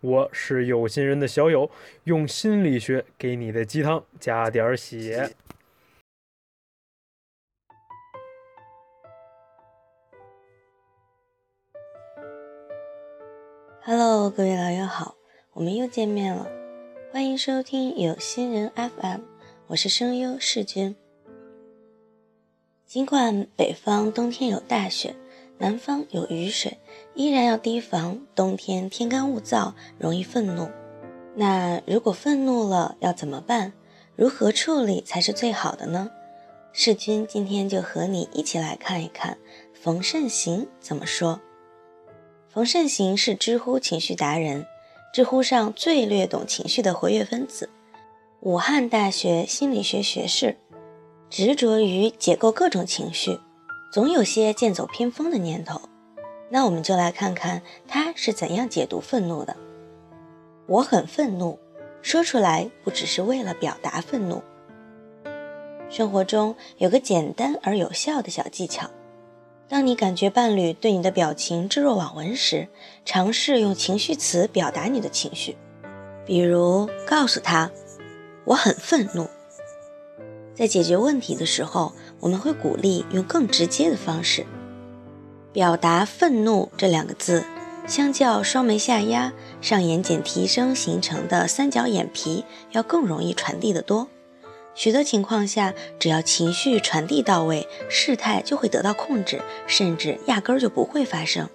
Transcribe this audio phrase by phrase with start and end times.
[0.00, 1.70] 我是有心人的小友，
[2.04, 5.34] 用心理学给你的鸡汤加点血。
[13.82, 15.16] Hello，各位老友好，
[15.54, 16.46] 我们又见面了，
[17.12, 19.20] 欢迎收听有心人 FM，
[19.68, 20.94] 我是声优世君。
[22.84, 25.16] 尽管北方冬天有大雪。
[25.58, 26.78] 南方有雨水，
[27.14, 30.68] 依然要提防冬天天干物燥，容易愤怒。
[31.34, 33.72] 那如果愤怒了要怎么办？
[34.14, 36.10] 如何处理才是最好的呢？
[36.72, 39.38] 世君今天就和你一起来看一看
[39.72, 41.40] 冯慎行怎么说。
[42.48, 44.66] 冯慎行是知乎情绪达人，
[45.12, 47.70] 知乎上最略懂情绪的活跃分子，
[48.40, 50.58] 武汉大学心理学学士，
[51.28, 53.38] 执着于解构各种情绪。
[53.96, 55.80] 总有些剑走偏锋的念头，
[56.50, 59.56] 那我们就来看看他是怎样解读愤怒的。
[60.66, 61.58] 我很愤怒，
[62.02, 64.42] 说出来不只是为了表达愤怒。
[65.88, 68.90] 生活中有个简单而有效的小技巧：
[69.66, 72.68] 当你感觉伴侣对你的表情置若罔闻时，
[73.06, 75.56] 尝试用情绪词表达你的情绪，
[76.26, 77.70] 比如告诉他
[78.44, 79.26] “我很愤怒”。
[80.56, 81.92] 在解决问题的时候。
[82.18, 84.46] 我们会鼓励用更直接的方式
[85.52, 87.44] 表达愤怒这两个字，
[87.86, 94.08] 相较双眉下压、上眼睑提升形成的三角眼皮要更容易传递得多。
[94.74, 101.48] 许多情况下，只要情绪传递到位，事态就会得到控制，甚至压根儿就不会发生。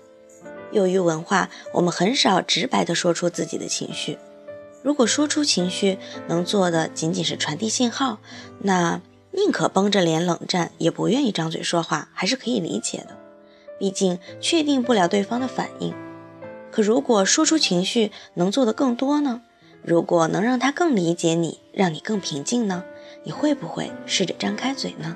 [0.72, 4.18] 由于文化，我们很少直白地说出自己的情绪。
[4.84, 5.98] 如果说出情绪
[6.28, 8.20] 能做的仅仅是传递信号，
[8.60, 9.02] 那。
[9.34, 13.18] 宁可绷着脸冷战，也不愿意张嘴说话，还是可以理解的。
[13.80, 15.94] 毕竟确定不了对方的反应。
[16.70, 19.42] 可如果说出情绪能做的更多呢？
[19.84, 22.84] 如果能让他更理解你，让你更平静呢？
[23.24, 25.16] 你会不会试着张开嘴呢？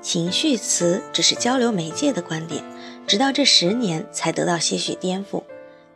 [0.00, 2.64] 情绪词只是交流媒介的观点，
[3.06, 5.42] 直到这十年才得到些许颠覆。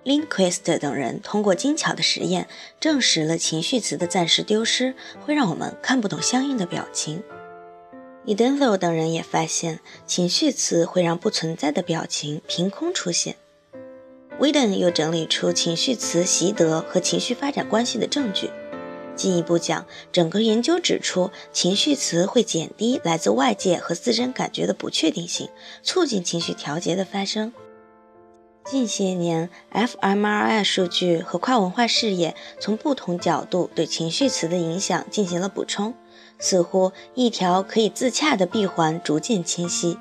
[0.04, 2.46] Linquist 等人通过精巧的实验，
[2.78, 4.94] 证实了情绪词的暂时丢失
[5.24, 7.22] 会让我们看不懂相应的表情。
[8.26, 13.36] Edenfeld 等人也发现，情绪词会让不存在的表情凭空出现。
[14.38, 18.50] Widen 又整理出情绪词习得和情绪发展关系的证据。
[19.16, 25.48] 进一步讲，整个研究指出，情绪词会减低来自外界和自身感觉的不确定性，
[25.82, 27.52] 促进情绪调节的发生。
[28.64, 35.92] 近些年，fMRI 数据和跨文化视野从不同角度对情绪词的影响进行了补充，
[36.38, 39.98] 似乎一条可以自洽的闭环逐渐清晰。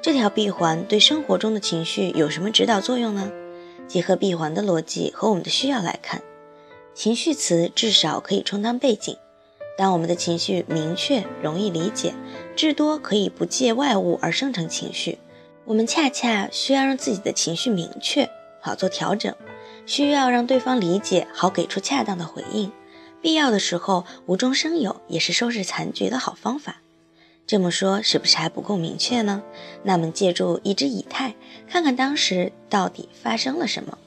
[0.00, 3.32] 这条闭环对生活中的情绪有什么指导作用呢？
[3.88, 6.22] 结合闭环的逻辑和我们的需要来看，
[6.94, 9.16] 情绪词至少可以充当背景。
[9.76, 12.14] 当我们的情绪明确、容易理解，
[12.54, 15.18] 至多可以不借外物而生成情绪。
[15.68, 19.34] 我们恰恰需要让自己的情绪明确，好做调整；
[19.84, 22.72] 需要让对方理解，好给出恰当的回应。
[23.20, 26.80] 必要的时候无中生有，也是收拾残局的好方法。
[27.46, 29.42] 这么说是不是还不够明确呢？
[29.82, 31.34] 那么借助一只以太，
[31.68, 33.98] 看看当时到底发生了什么。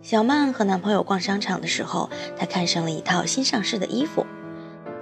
[0.00, 2.08] 小曼和男朋友逛商场的时候，
[2.38, 4.24] 她看上了一套新上市的衣服，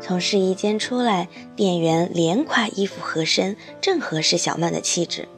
[0.00, 5.28] 从试衣间出来，店员连夸衣服合身，正合适小曼的气质。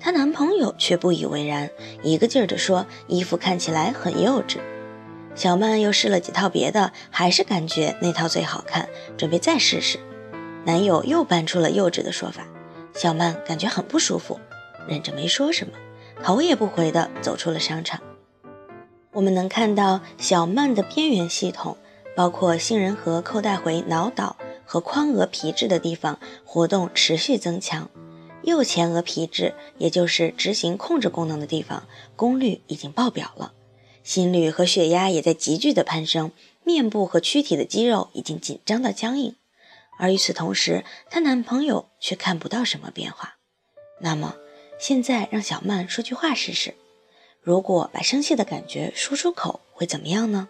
[0.00, 1.70] 她男朋友却不以为然，
[2.02, 4.56] 一个劲儿地说衣服看起来很幼稚。
[5.34, 9.98] 小曼又试了几套别的，还是感觉那套最好看，准备再试试。
[10.64, 12.46] 男友又搬出了幼稚的说法，
[12.94, 14.40] 小曼感觉很不舒服，
[14.88, 15.74] 忍着没说什么，
[16.22, 18.00] 头也不回地走出了商场。
[19.12, 21.76] 我们能看到小曼的边缘系统，
[22.16, 27.88] 包括杏仁核扣带回脑岛和眶额皮质的地方活动持续增强。
[28.42, 33.52] 右前额皮质，也就是执行控制功能的地方，功率已经爆表了，
[34.02, 36.32] 心率和血压也在急剧的攀升，
[36.64, 39.36] 面部和躯体的肌肉已经紧张到僵硬，
[39.98, 43.36] 而与此同时，她男朋友却看不到什么变化。
[44.00, 44.36] 那么，
[44.78, 46.74] 现在让小曼说句话试试，
[47.42, 50.48] 如果把生气的感觉说出口，会怎么样呢？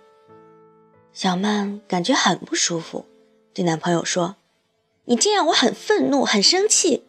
[1.12, 3.04] 小曼感觉很不舒服，
[3.52, 4.36] 对男朋友说
[5.06, 7.02] ：“你这样我很愤怒，很生气。”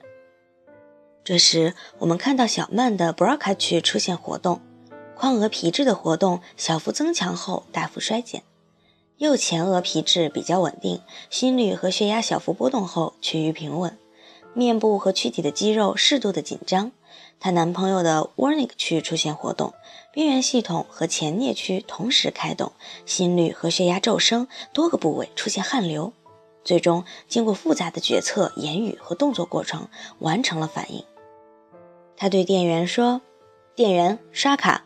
[1.23, 4.59] 这时，我们看到小曼的 BRCA 区出现活动，
[5.15, 8.41] 眶额皮质的活动小幅增强后大幅衰减，
[9.17, 13.95] 右前额皮质比较稳定，心率和血压小幅波动后趋于平稳，
[14.55, 16.91] 面部和躯体的肌肉适度的紧张。
[17.39, 19.75] 她男朋友的 Wernicke 区出现活动，
[20.11, 22.71] 边缘系统和前颞区同时开动，
[23.05, 26.13] 心率和血压骤升，多个部位出现汗流，
[26.63, 29.87] 最终经过复杂的决策、言语和动作过程
[30.17, 31.05] 完成了反应。
[32.21, 33.19] 他对店员说
[33.73, 34.85] ：“店员，刷卡。”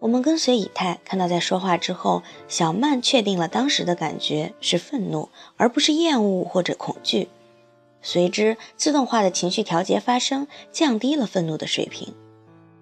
[0.00, 7.30] 我们跟随以太看到，在说话之后，小曼确定了当时的感觉是愤怒，而不是厌恶或者恐惧。
[8.02, 12.12] 随之，自动化的情绪调节发生，降低了愤怒的水平。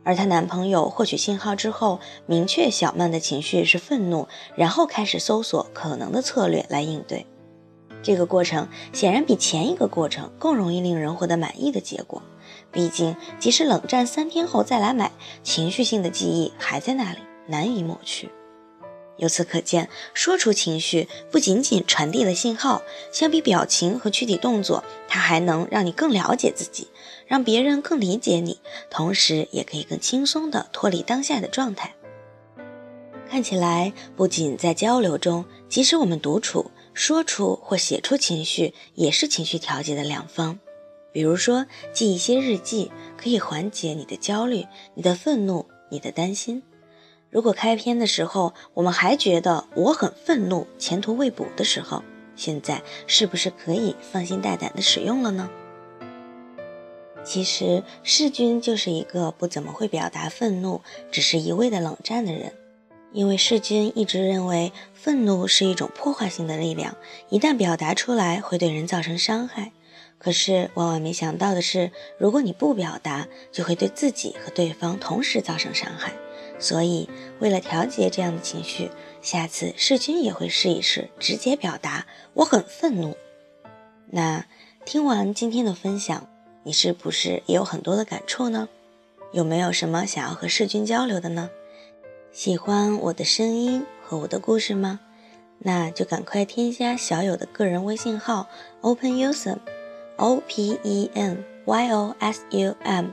[0.02, 4.26] 而她男朋友获取信号之后，明确小曼的情绪是愤怒，
[4.56, 7.24] 然后开始搜索可能的策略来应对。
[8.02, 12.20] 这个过程显然比前一个过程更容易令人获得满意的结果。
[12.72, 18.30] 毕竟，即使冷战三天后再来买，情绪性的记忆还在那里，难以抹去。
[19.18, 22.82] 由此可见，说出情绪不仅仅传递了信号，
[23.12, 26.88] 相比表情和躯体动作，它还能让你更了解自己，
[27.26, 28.58] 让别人更理解你，
[28.90, 31.94] 同时也可以更轻松地脱离当下的状态。
[33.28, 40.58] 看起来，不仅在交流中，即使我们独处，说出或写出情绪，也是情绪调节的良方。
[41.12, 46.62] 比如说，记一些日记，可以缓解你的焦虑、你的愤怒、你的担心。
[47.30, 52.02] 如果开篇的时候我们还觉得我很愤怒、前途未卜的时候，
[52.36, 55.48] 现在是不是可以放心大胆的使用了呢？
[57.24, 60.80] 其实世君就是一个不怎么会表达愤怒，
[61.10, 62.52] 只是一味的冷战的人，
[63.12, 66.96] 因为世君一直认为愤怒是一种破坏性的力量，
[67.28, 69.72] 一旦表达出来会对人造成伤害。
[70.18, 76.12] 可是，万万没想到的是，如果你不表达，就会对自己和对方同时造成伤害。
[76.58, 77.08] 所以，
[77.40, 78.90] 为了调节这样的情绪，
[79.20, 83.16] 下次世君也会试一试直接表达“我很愤怒”。
[84.10, 84.46] 那
[84.84, 86.28] 听完今天的分享，
[86.62, 88.68] 你是不是也有很多的感触呢？
[89.32, 91.50] 有没有什么想要和世君交流的呢？
[92.30, 95.00] 喜欢我的声音和我的故事吗？
[95.58, 98.48] 那就赶快添加小友的个人微信号
[98.82, 99.58] open user。
[100.16, 103.06] O P E N Y O S U M，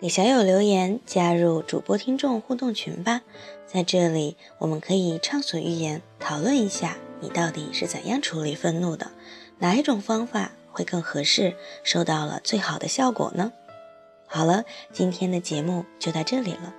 [0.00, 3.22] 给小友留言，加入主播听众互动群吧。
[3.66, 9.10] 在这里，我们可以畅所欲言，讨论一下你到底是怎样处理愤怒的，
[9.58, 11.54] 哪一种方法会更合适，
[11.84, 13.52] 收到了最好的效果呢？
[14.26, 16.74] 好了，今天的节目就到这里了，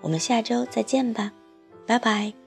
[0.00, 1.32] 我们下周再见吧，
[1.86, 2.43] 拜拜。